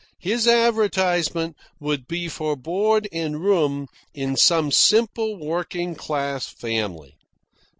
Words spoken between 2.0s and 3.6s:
be for board and